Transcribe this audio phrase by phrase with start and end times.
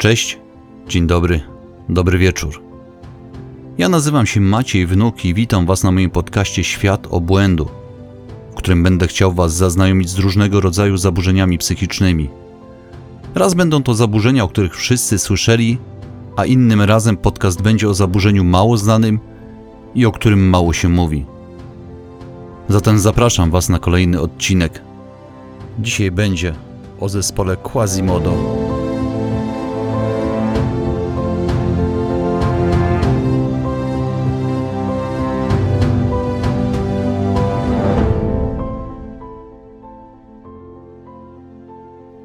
[0.00, 0.38] Cześć,
[0.88, 1.40] dzień dobry,
[1.88, 2.62] dobry wieczór.
[3.78, 7.68] Ja nazywam się Maciej Wnuk i witam Was na moim podcaście Świat Obłędu,
[8.52, 12.30] w którym będę chciał Was zaznajomić z różnego rodzaju zaburzeniami psychicznymi.
[13.34, 15.78] Raz będą to zaburzenia, o których wszyscy słyszeli,
[16.36, 19.18] a innym razem podcast będzie o zaburzeniu mało znanym
[19.94, 21.26] i o którym mało się mówi.
[22.68, 24.82] Zatem zapraszam Was na kolejny odcinek.
[25.78, 26.54] Dzisiaj będzie
[27.00, 28.69] o zespole Quasimodo.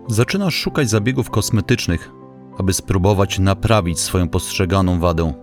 [0.08, 2.12] Zaczynasz szukać zabiegów kosmetycznych,
[2.58, 5.34] aby spróbować naprawić swoją postrzeganą wadę.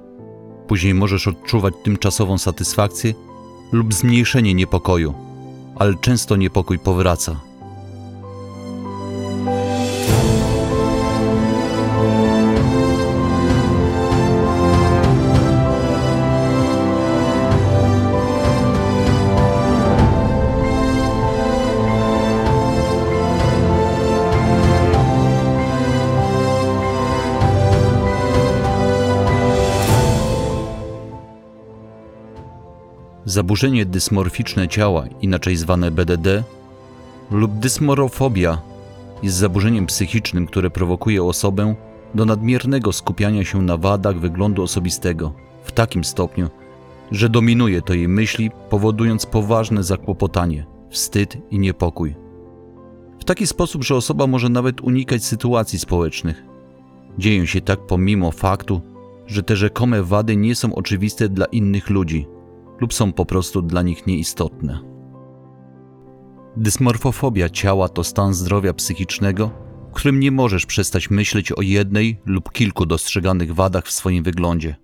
[0.66, 3.14] Później możesz odczuwać tymczasową satysfakcję
[3.72, 5.14] lub zmniejszenie niepokoju,
[5.76, 7.40] ale często niepokój powraca.
[33.32, 36.44] Zaburzenie dysmorficzne ciała, inaczej zwane BDD,
[37.30, 38.58] lub dysmorofobia
[39.22, 41.74] jest zaburzeniem psychicznym, które prowokuje osobę
[42.14, 45.32] do nadmiernego skupiania się na wadach wyglądu osobistego
[45.64, 46.48] w takim stopniu,
[47.10, 52.14] że dominuje to jej myśli, powodując poważne zakłopotanie, wstyd i niepokój.
[53.20, 56.42] W taki sposób, że osoba może nawet unikać sytuacji społecznych.
[57.18, 58.80] Dzieją się tak pomimo faktu,
[59.26, 62.26] że te rzekome wady nie są oczywiste dla innych ludzi
[62.82, 64.80] lub są po prostu dla nich nieistotne.
[66.56, 69.50] Dysmorfofobia ciała to stan zdrowia psychicznego,
[69.90, 74.76] w którym nie możesz przestać myśleć o jednej lub kilku dostrzeganych wadach w swoim wyglądzie.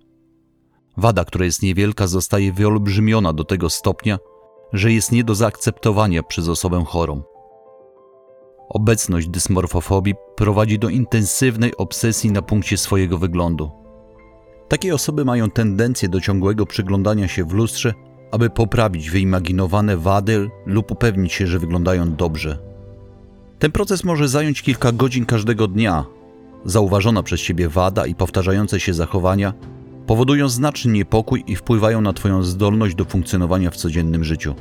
[0.97, 4.17] Wada, która jest niewielka, zostaje wyolbrzymiona do tego stopnia,
[4.73, 7.21] że jest nie do zaakceptowania przez osobę chorą.
[8.69, 13.78] Obecność dysmorfofobii prowadzi do intensywnej obsesji na punkcie swojego wyglądu.
[14.69, 17.93] Takie osoby mają tendencję do ciągłego przyglądania się w lustrze,
[18.31, 22.59] aby poprawić wyimaginowane wady lub upewnić się, że wyglądają dobrze.
[23.59, 26.05] Ten proces może zająć kilka godzin każdego dnia.
[26.65, 29.53] Zauważona przez ciebie wada i powtarzające się zachowania
[30.07, 34.55] powodują znaczny niepokój i wpływają na Twoją zdolność do funkcjonowania w codziennym życiu.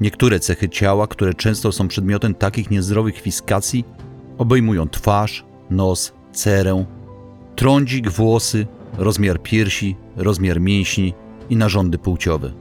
[0.00, 3.84] Niektóre cechy ciała, które często są przedmiotem takich niezdrowych fiskacji,
[4.38, 6.84] obejmują twarz, nos, cerę,
[7.56, 8.66] trądzik, włosy,
[8.98, 11.14] rozmiar piersi, rozmiar mięśni
[11.50, 12.52] i narządy płciowe.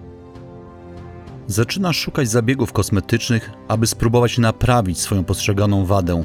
[1.47, 6.23] Zaczynasz szukać zabiegów kosmetycznych, aby spróbować naprawić swoją postrzeganą wadę.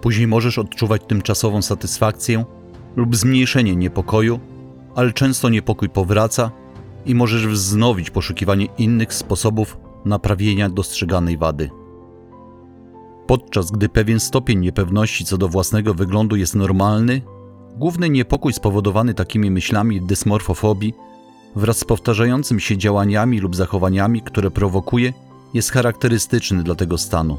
[0.00, 2.44] Później możesz odczuwać tymczasową satysfakcję
[2.96, 4.40] lub zmniejszenie niepokoju,
[4.94, 6.50] ale często niepokój powraca
[7.06, 11.70] i możesz wznowić poszukiwanie innych sposobów naprawienia dostrzeganej wady.
[13.26, 17.22] Podczas gdy pewien stopień niepewności co do własnego wyglądu jest normalny,
[17.76, 20.94] Główny niepokój spowodowany takimi myślami dysmorfofobii
[21.56, 25.12] wraz z powtarzającym się działaniami lub zachowaniami, które prowokuje,
[25.54, 27.38] jest charakterystyczny dla tego stanu.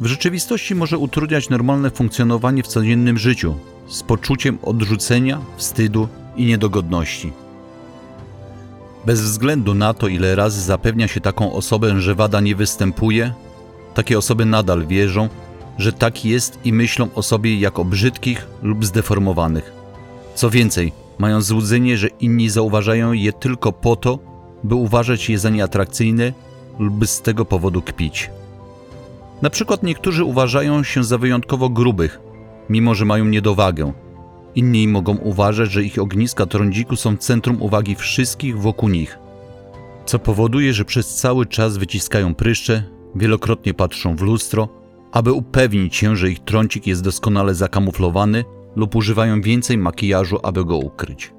[0.00, 3.54] W rzeczywistości może utrudniać normalne funkcjonowanie w codziennym życiu
[3.88, 7.32] z poczuciem odrzucenia, wstydu i niedogodności.
[9.06, 13.32] Bez względu na to, ile razy zapewnia się taką osobę, że wada nie występuje,
[13.94, 15.28] takie osoby nadal wierzą,
[15.80, 19.72] że tak jest i myślą o sobie jako brzydkich lub zdeformowanych.
[20.34, 24.18] Co więcej, mają złudzenie, że inni zauważają je tylko po to,
[24.64, 26.32] by uważać je za nieatrakcyjne
[26.78, 28.30] lub z tego powodu kpić.
[29.42, 32.20] Na przykład niektórzy uważają się za wyjątkowo grubych,
[32.68, 33.92] mimo że mają niedowagę.
[34.54, 39.18] Inni mogą uważać, że ich ogniska trądziku są centrum uwagi wszystkich wokół nich,
[40.06, 42.82] co powoduje, że przez cały czas wyciskają pryszcze,
[43.14, 44.79] wielokrotnie patrzą w lustro
[45.12, 48.44] aby upewnić się, że ich trącik jest doskonale zakamuflowany
[48.76, 51.32] lub używają więcej makijażu, aby go ukryć.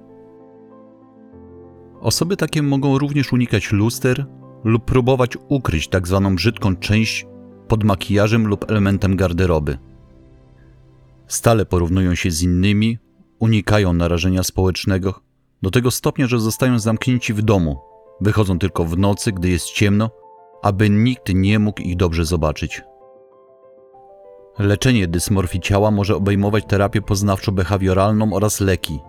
[1.99, 4.25] Osoby takie mogą również unikać luster
[4.63, 6.21] lub próbować ukryć tzw.
[6.23, 7.27] Tak brzydką część
[7.67, 9.77] pod makijażem lub elementem garderoby.
[11.27, 12.97] Stale porównują się z innymi,
[13.39, 15.21] unikają narażenia społecznego
[15.61, 17.79] do tego stopnia, że zostają zamknięci w domu,
[18.21, 20.09] wychodzą tylko w nocy, gdy jest ciemno,
[20.63, 22.81] aby nikt nie mógł ich dobrze zobaczyć.
[24.59, 28.99] Leczenie dysmorfii ciała może obejmować terapię poznawczo-behawioralną oraz leki.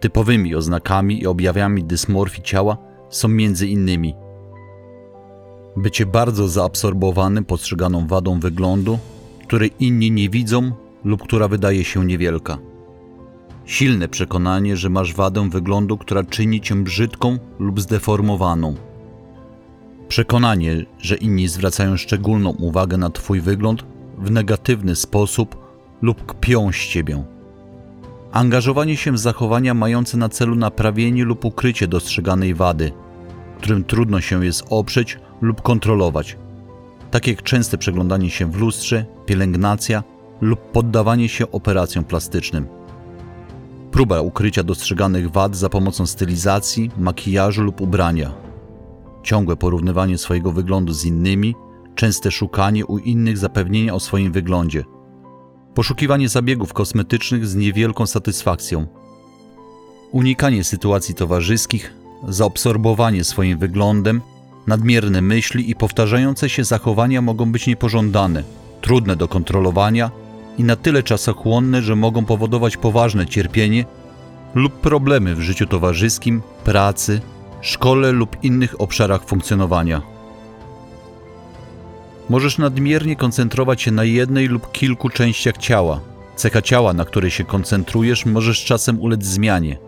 [0.00, 2.76] Typowymi oznakami i objawami dysmorfii ciała
[3.10, 3.28] są
[3.66, 4.14] innymi
[5.78, 8.98] bycie bardzo zaabsorbowanym postrzeganą wadą wyglądu,
[9.46, 10.72] której inni nie widzą
[11.04, 12.58] lub która wydaje się niewielka.
[13.64, 18.74] silne przekonanie, że masz wadę wyglądu, która czyni cię brzydką lub zdeformowaną.
[20.08, 23.84] Przekonanie, że inni zwracają szczególną uwagę na Twój wygląd
[24.20, 25.56] w negatywny sposób
[26.02, 27.24] lub kpią z Ciebie.
[28.32, 32.92] Angażowanie się w zachowania mające na celu naprawienie lub ukrycie dostrzeganej wady,
[33.58, 36.36] którym trudno się jest oprzeć lub kontrolować,
[37.10, 40.02] tak jak częste przeglądanie się w lustrze, pielęgnacja
[40.40, 42.66] lub poddawanie się operacjom plastycznym.
[43.90, 48.32] Próba ukrycia dostrzeganych wad za pomocą stylizacji, makijażu lub ubrania.
[49.22, 51.54] Ciągłe porównywanie swojego wyglądu z innymi,
[51.98, 54.84] częste szukanie u innych zapewnienia o swoim wyglądzie.
[55.74, 58.86] Poszukiwanie zabiegów kosmetycznych z niewielką satysfakcją.
[60.12, 61.94] Unikanie sytuacji towarzyskich,
[62.28, 64.20] zaabsorbowanie swoim wyglądem,
[64.66, 68.42] nadmierne myśli i powtarzające się zachowania mogą być niepożądane,
[68.80, 70.10] trudne do kontrolowania
[70.58, 73.84] i na tyle czasochłonne, że mogą powodować poważne cierpienie
[74.54, 77.20] lub problemy w życiu towarzyskim, pracy,
[77.60, 80.17] szkole lub innych obszarach funkcjonowania.
[82.28, 86.00] Możesz nadmiernie koncentrować się na jednej lub kilku częściach ciała.
[86.36, 89.78] Cecha ciała, na której się koncentrujesz, możesz czasem ulec zmianie.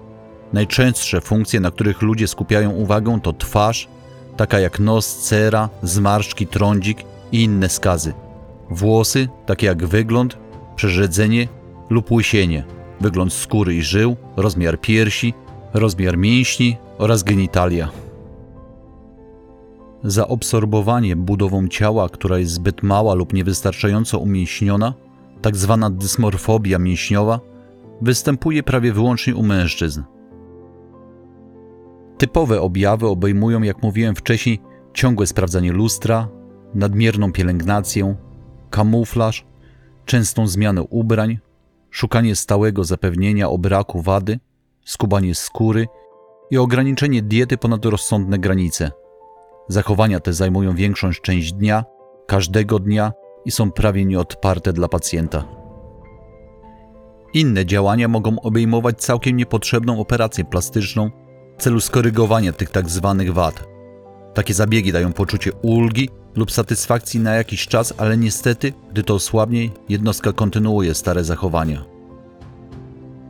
[0.52, 3.88] Najczęstsze funkcje, na których ludzie skupiają uwagę, to twarz,
[4.36, 6.98] taka jak nos, cera, zmarszczki, trądzik
[7.32, 8.12] i inne skazy.
[8.70, 10.38] Włosy, takie jak wygląd,
[10.76, 11.48] przerzedzenie
[11.90, 12.64] lub łysienie,
[13.00, 15.34] wygląd skóry i żył, rozmiar piersi,
[15.74, 17.88] rozmiar mięśni oraz genitalia.
[20.04, 24.94] Zaabsorbowanie budową ciała, która jest zbyt mała lub niewystarczająco umięśniona,
[25.42, 27.40] tak zwana dysmorfobia mięśniowa,
[28.02, 30.02] występuje prawie wyłącznie u mężczyzn.
[32.18, 34.60] Typowe objawy obejmują, jak mówiłem wcześniej,
[34.94, 36.28] ciągłe sprawdzanie lustra,
[36.74, 38.16] nadmierną pielęgnację,
[38.70, 39.46] kamuflaż,
[40.04, 41.38] częstą zmianę ubrań,
[41.90, 44.38] szukanie stałego zapewnienia o braku wady,
[44.84, 45.86] skubanie skóry
[46.50, 48.90] i ograniczenie diety ponad rozsądne granice.
[49.70, 51.84] Zachowania te zajmują większą część dnia,
[52.26, 53.12] każdego dnia
[53.44, 55.44] i są prawie nieodparte dla pacjenta.
[57.34, 61.10] Inne działania mogą obejmować całkiem niepotrzebną operację plastyczną
[61.58, 63.64] w celu skorygowania tych tak zwanych wad.
[64.34, 69.68] Takie zabiegi dają poczucie ulgi lub satysfakcji na jakiś czas, ale niestety, gdy to osłabnie,
[69.88, 71.84] jednostka kontynuuje stare zachowania.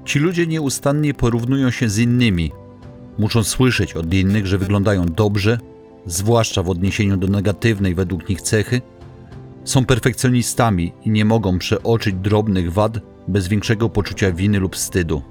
[0.05, 2.53] Ci ludzie nieustannie porównują się z innymi.
[3.19, 5.59] Muszą słyszeć od innych, że wyglądają dobrze,
[6.13, 8.83] zwłaszcza w odniesieniu do negatywnej według nich cechy.
[9.65, 12.99] Są perfekcjonistami i nie mogą przeoczyć drobnych wad
[13.29, 15.23] bez większego poczucia winy lub wstydu.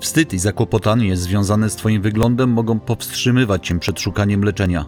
[0.00, 4.84] Wstyd i zakłopotanie związane z Twoim wyglądem mogą powstrzymywać Cię przed szukaniem leczenia,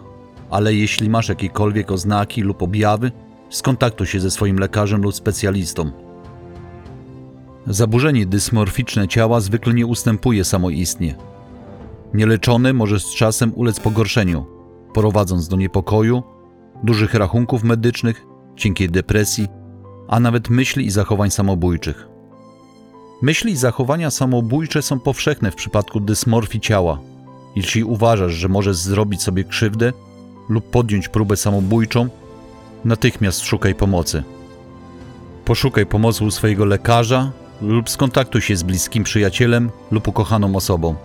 [0.49, 3.11] ale jeśli masz jakiekolwiek oznaki lub objawy,
[3.49, 5.91] skontaktuj się ze swoim lekarzem lub specjalistą.
[7.67, 11.15] Zaburzenie dysmorficzne ciała zwykle nie ustępuje samoistnie.
[12.13, 14.45] Nieleczone może z czasem ulec pogorszeniu,
[14.93, 16.23] prowadząc do niepokoju,
[16.83, 19.47] dużych rachunków medycznych, cienkiej depresji,
[20.07, 22.07] a nawet myśli i zachowań samobójczych.
[23.21, 26.99] Myśli i zachowania samobójcze są powszechne w przypadku dysmorfii ciała.
[27.55, 29.93] Jeśli uważasz, że możesz zrobić sobie krzywdę
[30.49, 32.09] lub podjąć próbę samobójczą,
[32.85, 34.23] natychmiast szukaj pomocy.
[35.45, 37.31] Poszukaj pomocy u swojego lekarza
[37.61, 40.95] lub skontaktuj się z bliskim przyjacielem lub ukochaną osobą.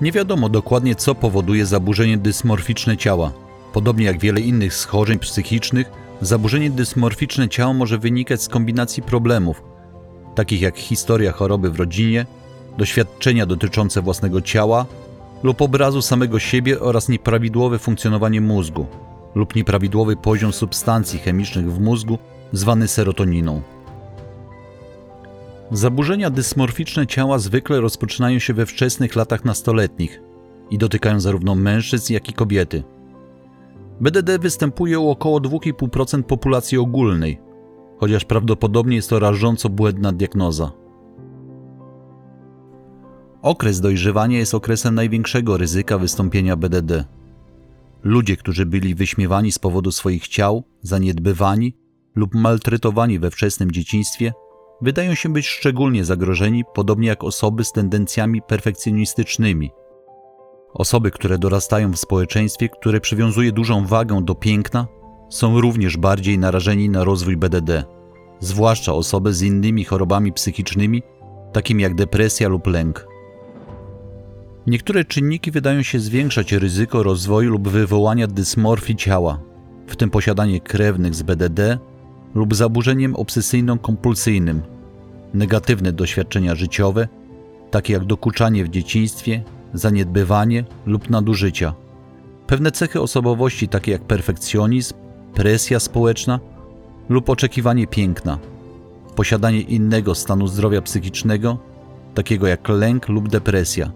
[0.00, 3.32] Nie wiadomo dokładnie, co powoduje zaburzenie dysmorficzne ciała.
[3.72, 5.90] Podobnie jak wiele innych schorzeń psychicznych,
[6.20, 9.62] zaburzenie dysmorficzne ciała może wynikać z kombinacji problemów,
[10.34, 12.26] takich jak historia choroby w rodzinie,
[12.78, 14.86] doświadczenia dotyczące własnego ciała
[15.42, 18.86] lub obrazu samego siebie oraz nieprawidłowe funkcjonowanie mózgu
[19.34, 22.18] lub nieprawidłowy poziom substancji chemicznych w mózgu
[22.52, 23.62] zwany serotoniną.
[25.72, 30.20] Zaburzenia dysmorficzne ciała zwykle rozpoczynają się we wczesnych latach nastoletnich
[30.70, 32.82] i dotykają zarówno mężczyzn, jak i kobiety.
[34.00, 37.40] BDD występuje u około 2,5% populacji ogólnej,
[37.98, 40.72] chociaż prawdopodobnie jest to rażąco błędna diagnoza.
[43.42, 47.04] Okres dojrzewania jest okresem największego ryzyka wystąpienia BDD.
[48.02, 51.76] Ludzie, którzy byli wyśmiewani z powodu swoich ciał, zaniedbywani
[52.14, 54.32] lub maltretowani we wczesnym dzieciństwie,
[54.82, 59.70] wydają się być szczególnie zagrożeni, podobnie jak osoby z tendencjami perfekcjonistycznymi.
[60.74, 64.86] Osoby, które dorastają w społeczeństwie, które przywiązuje dużą wagę do piękna,
[65.30, 67.84] są również bardziej narażeni na rozwój BDD,
[68.40, 71.02] zwłaszcza osoby z innymi chorobami psychicznymi,
[71.52, 73.06] takimi jak depresja lub lęk.
[74.66, 79.40] Niektóre czynniki wydają się zwiększać ryzyko rozwoju lub wywołania dysmorfii ciała,
[79.86, 81.78] w tym posiadanie krewnych z BDD,
[82.34, 84.60] lub zaburzeniem obsesyjno-kompulsyjnym,
[85.34, 87.08] negatywne doświadczenia życiowe,
[87.70, 89.42] takie jak dokuczanie w dzieciństwie,
[89.74, 91.74] zaniedbywanie lub nadużycia,
[92.46, 94.94] pewne cechy osobowości, takie jak perfekcjonizm,
[95.34, 96.40] presja społeczna
[97.08, 98.38] lub oczekiwanie piękna,
[99.16, 101.58] posiadanie innego stanu zdrowia psychicznego,
[102.14, 103.92] takiego jak lęk lub depresja.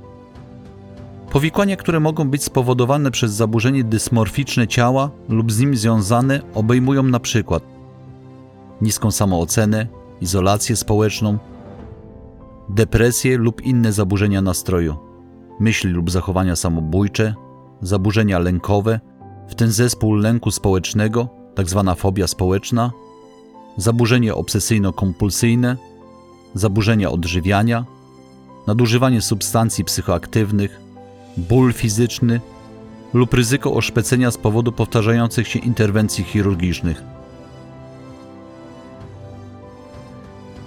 [1.30, 7.20] Powikłania, które mogą być spowodowane przez zaburzenie dysmorficzne ciała lub z nim związane, obejmują na
[7.20, 7.73] przykład
[8.80, 9.86] niską samoocenę,
[10.20, 11.38] izolację społeczną,
[12.68, 14.96] depresję lub inne zaburzenia nastroju,
[15.60, 17.34] myśli lub zachowania samobójcze,
[17.80, 19.00] zaburzenia lękowe,
[19.48, 21.94] w tym zespół lęku społecznego, tzw.
[21.96, 22.92] fobia społeczna,
[23.76, 25.76] zaburzenie obsesyjno-kompulsyjne,
[26.54, 27.84] zaburzenia odżywiania,
[28.66, 30.80] nadużywanie substancji psychoaktywnych,
[31.36, 32.40] ból fizyczny
[33.14, 37.13] lub ryzyko oszpecenia z powodu powtarzających się interwencji chirurgicznych.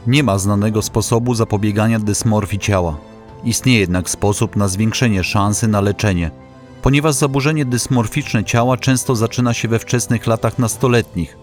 [0.08, 2.98] Nie ma znanego sposobu zapobiegania dysmorfii ciała.
[3.44, 6.32] Istnieje jednak sposób na zwiększenie szansy na leczenie,
[6.82, 11.38] ponieważ zaburzenie dysmorficzne ciała często zaczyna się we wczesnych latach nastoletnich.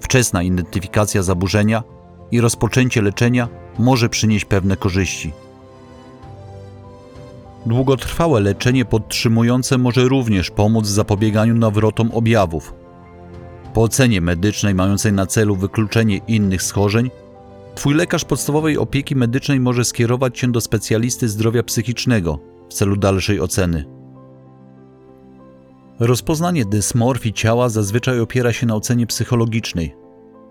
[0.00, 1.82] Wczesna identyfikacja zaburzenia
[2.30, 3.48] i rozpoczęcie leczenia
[3.78, 5.32] może przynieść pewne korzyści.
[7.66, 12.74] Długotrwałe leczenie podtrzymujące może również pomóc w zapobieganiu nawrotom objawów.
[13.74, 17.10] Po ocenie medycznej mającej na celu wykluczenie innych schorzeń,
[17.76, 23.40] Twój lekarz podstawowej opieki medycznej może skierować Cię do specjalisty zdrowia psychicznego w celu dalszej
[23.40, 23.84] oceny.
[26.00, 29.94] Rozpoznanie dysmorfii ciała zazwyczaj opiera się na ocenie psychologicznej,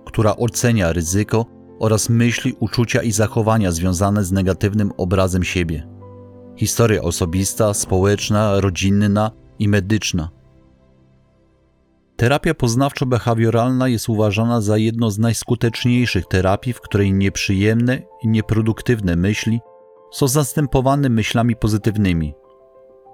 [0.05, 1.45] która ocenia ryzyko
[1.79, 5.87] oraz myśli, uczucia i zachowania związane z negatywnym obrazem siebie.
[6.55, 10.29] Historia osobista, społeczna, rodzinna i medyczna.
[12.17, 19.59] Terapia poznawczo-behawioralna jest uważana za jedno z najskuteczniejszych terapii, w której nieprzyjemne i nieproduktywne myśli
[20.11, 22.33] są zastępowane myślami pozytywnymi.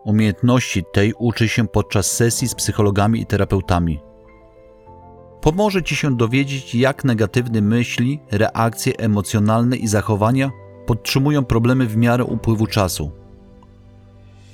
[0.06, 4.00] Umiejętności tej uczy się podczas sesji z psychologami i terapeutami.
[5.42, 10.52] Pomoże Ci się dowiedzieć, jak negatywne myśli, reakcje emocjonalne i zachowania
[10.86, 13.21] podtrzymują problemy w miarę upływu czasu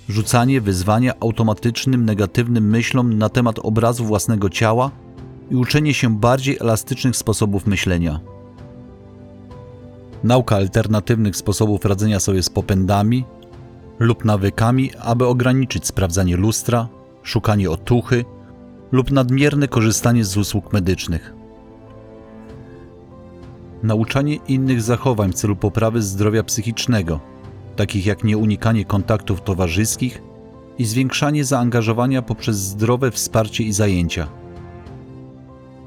[0.09, 4.91] rzucanie wyzwania automatycznym negatywnym myślom na temat obrazu własnego ciała
[5.51, 8.19] i uczenie się bardziej elastycznych sposobów myślenia.
[10.23, 13.25] Nauka alternatywnych sposobów radzenia sobie z popędami
[13.99, 16.87] lub nawykami, aby ograniczyć sprawdzanie lustra,
[17.23, 18.25] szukanie otuchy
[18.91, 21.33] lub nadmierne korzystanie z usług medycznych.
[23.83, 27.19] Nauczanie innych zachowań w celu poprawy zdrowia psychicznego–
[27.77, 30.21] takich jak nieunikanie kontaktów towarzyskich
[30.77, 34.27] i zwiększanie zaangażowania poprzez zdrowe wsparcie i zajęcia.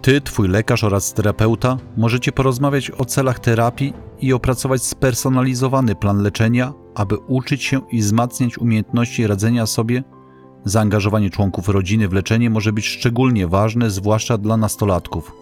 [0.02, 6.72] Ty, twój lekarz oraz terapeuta możecie porozmawiać o celach terapii i opracować spersonalizowany plan leczenia,
[6.94, 10.02] aby uczyć się i wzmacniać umiejętności radzenia sobie.
[10.64, 15.32] Zaangażowanie członków rodziny w leczenie może być szczególnie ważne, zwłaszcza dla nastolatków.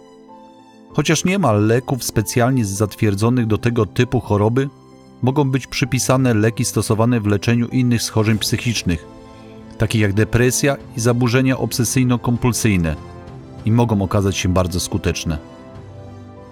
[0.93, 4.69] Chociaż nie ma leków specjalnie zatwierdzonych do tego typu choroby,
[5.21, 9.05] mogą być przypisane leki stosowane w leczeniu innych schorzeń psychicznych,
[9.77, 12.95] takich jak depresja i zaburzenia obsesyjno-kompulsyjne,
[13.65, 15.37] i mogą okazać się bardzo skuteczne.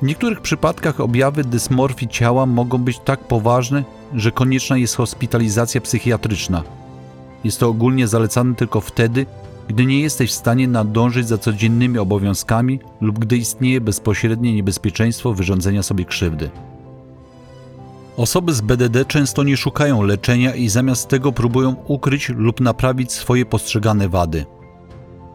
[0.02, 3.84] W niektórych przypadkach objawy dysmorfii ciała mogą być tak poważne,
[4.14, 6.64] że konieczna jest hospitalizacja psychiatryczna.
[7.44, 9.26] Jest to ogólnie zalecane tylko wtedy,
[9.68, 15.84] gdy nie jesteś w stanie nadążyć za codziennymi obowiązkami lub gdy istnieje bezpośrednie niebezpieczeństwo wyrządzenia
[15.84, 16.50] sobie krzywdy.
[18.18, 23.46] Osoby z BDD często nie szukają leczenia i zamiast tego próbują ukryć lub naprawić swoje
[23.46, 24.46] postrzegane wady,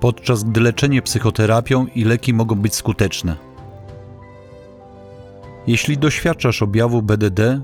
[0.01, 3.37] podczas gdy leczenie psychoterapią i leki mogą być skuteczne.
[5.67, 7.61] Jeśli doświadczasz objawu BDD,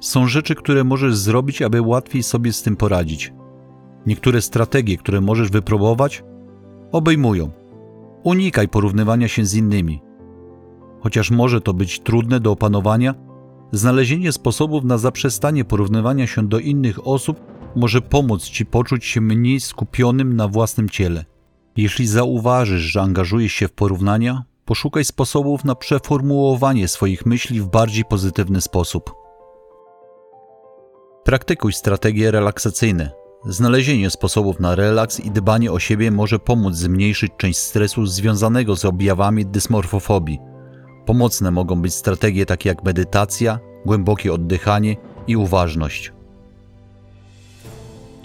[0.00, 3.32] są rzeczy, które możesz zrobić, aby łatwiej sobie z tym poradzić.
[4.06, 6.24] Niektóre strategie, które możesz wypróbować,
[6.92, 7.50] obejmują:
[8.22, 10.02] unikaj porównywania się z innymi.
[11.00, 13.29] Chociaż może to być trudne do opanowania,
[13.72, 17.40] Znalezienie sposobów na zaprzestanie porównywania się do innych osób
[17.76, 21.24] może pomóc Ci poczuć się mniej skupionym na własnym ciele.
[21.76, 28.04] Jeśli zauważysz, że angażujesz się w porównania, poszukaj sposobów na przeformułowanie swoich myśli w bardziej
[28.04, 29.14] pozytywny sposób.
[31.24, 33.10] Praktykuj strategie relaksacyjne.
[33.44, 38.84] Znalezienie sposobów na relaks i dbanie o siebie może pomóc zmniejszyć część stresu związanego z
[38.84, 40.49] objawami dysmorfofobii
[41.06, 46.12] Pomocne mogą być strategie takie jak medytacja, głębokie oddychanie i uważność.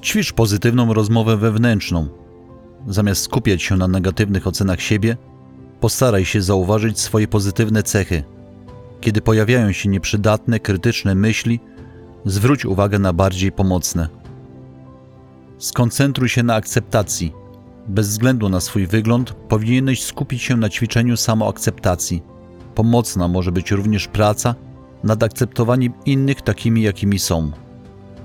[0.04, 2.08] Ćwicz pozytywną rozmowę wewnętrzną.
[2.88, 5.18] Zamiast skupiać się na negatywnych ocenach siebie,
[5.80, 8.24] Postaraj się zauważyć swoje pozytywne cechy.
[9.02, 11.60] Kiedy pojawiają się nieprzydatne, krytyczne myśli,
[12.26, 14.08] zwróć uwagę na bardziej pomocne.
[15.58, 17.34] Skoncentruj się na akceptacji.
[17.88, 22.24] Bez względu na swój wygląd, powinieneś skupić się na ćwiczeniu samoakceptacji.
[22.76, 24.56] Pomocna może być również praca
[25.04, 27.52] nad akceptowaniem innych takimi, jakimi są.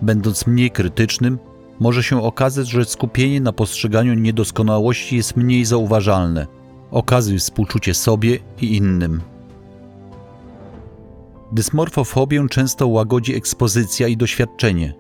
[0.02, 1.38] Będąc mniej krytycznym,
[1.80, 6.46] może się okazać, że skupienie na postrzeganiu niedoskonałości jest mniej zauważalne.
[6.90, 9.20] Okazuj współczucie sobie i innym.
[11.52, 14.94] Dysmorfofobię często łagodzi ekspozycja i doświadczenie.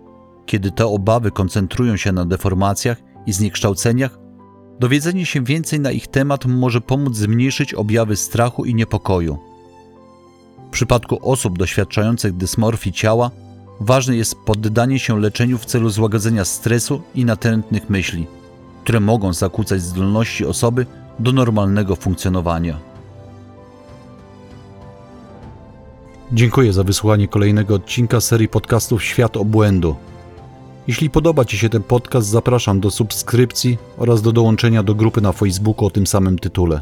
[0.46, 4.18] Kiedy te obawy koncentrują się na deformacjach i zniekształceniach,
[4.80, 9.38] dowiedzenie się więcej na ich temat może pomóc zmniejszyć objawy strachu i niepokoju.
[10.68, 13.30] W przypadku osób doświadczających dysmorfii ciała,
[13.80, 18.26] ważne jest poddanie się leczeniu w celu złagodzenia stresu i natrętnych myśli,
[18.82, 20.86] które mogą zakłócać zdolności osoby
[21.18, 22.78] do normalnego funkcjonowania.
[26.32, 29.96] Dziękuję za wysłuchanie kolejnego odcinka serii podcastów Świat Obłędu.
[30.90, 35.32] Jeśli podoba Ci się ten podcast, zapraszam do subskrypcji oraz do dołączenia do grupy na
[35.32, 36.80] Facebooku o tym samym tytule.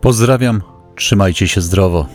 [0.00, 0.62] Pozdrawiam,
[0.96, 2.06] trzymajcie się zdrowo.